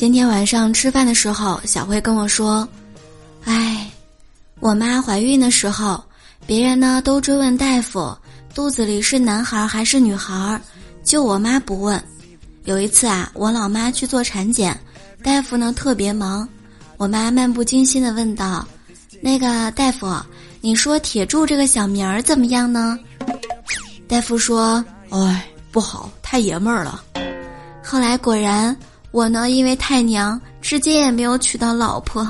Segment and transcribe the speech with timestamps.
[0.00, 2.66] 今天晚上吃饭的时候，小慧跟我说
[3.44, 3.86] ：“哎，
[4.58, 6.02] 我妈怀孕的时候，
[6.46, 8.16] 别人呢都追问大夫
[8.54, 10.58] 肚子里是男孩还是女孩，
[11.04, 12.02] 就我妈不问。
[12.64, 14.74] 有一次啊，我老妈去做产检，
[15.22, 16.48] 大夫呢特别忙，
[16.96, 18.66] 我妈漫不经心的问道
[19.20, 20.10] ：‘那个大夫，
[20.62, 22.98] 你说铁柱这个小名儿怎么样呢？’
[24.08, 24.82] 大夫说
[25.12, 27.04] ：‘哎，不好，太爷们儿了。’
[27.84, 28.74] 后来果然。”
[29.10, 32.26] 我呢，因为太娘，至今也没有娶到老婆。